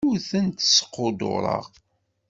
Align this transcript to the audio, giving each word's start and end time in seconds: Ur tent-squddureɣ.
Ur 0.09 0.17
tent-squddureɣ. 0.29 1.65